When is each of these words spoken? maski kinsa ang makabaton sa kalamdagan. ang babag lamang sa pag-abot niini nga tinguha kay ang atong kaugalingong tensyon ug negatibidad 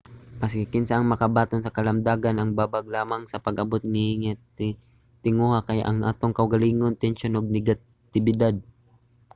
maski 0.39 0.63
kinsa 0.73 0.93
ang 0.95 1.07
makabaton 1.11 1.61
sa 1.63 1.75
kalamdagan. 1.77 2.35
ang 2.37 2.49
babag 2.59 2.85
lamang 2.95 3.21
sa 3.27 3.41
pag-abot 3.45 3.81
niini 3.93 4.15
nga 4.21 4.33
tinguha 5.23 5.59
kay 5.67 5.79
ang 5.83 5.99
atong 6.11 6.33
kaugalingong 6.37 6.99
tensyon 7.03 7.37
ug 7.37 7.53
negatibidad 7.55 8.55